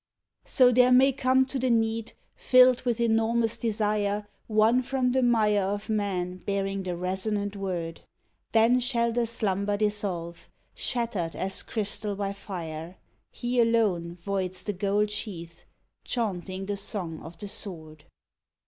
So 0.45 0.71
there 0.71 0.91
may 0.91 1.11
come 1.11 1.45
to 1.45 1.59
the 1.59 1.69
need, 1.69 2.13
filled 2.35 2.81
with 2.85 2.99
enormous 2.99 3.55
de 3.55 3.69
sire, 3.71 4.25
One 4.47 4.81
from 4.81 5.11
the 5.11 5.21
mire 5.21 5.61
of 5.61 5.89
men 5.89 6.37
bearing 6.37 6.81
the 6.81 6.97
resonant 6.97 7.55
word, 7.55 8.01
Then 8.51 8.79
shall 8.79 9.11
the 9.11 9.27
slumber 9.27 9.77
dissolve, 9.77 10.49
shattered 10.73 11.35
as 11.35 11.61
crystal 11.61 12.15
by 12.15 12.33
fire, 12.33 12.97
He 13.29 13.59
alone 13.61 14.15
voids 14.19 14.63
the 14.63 14.73
gold 14.73 15.11
sheath, 15.11 15.65
chaunting 16.03 16.65
the 16.65 16.77
song 16.77 17.19
of 17.21 17.37
the 17.37 17.47
sword. 17.47 18.05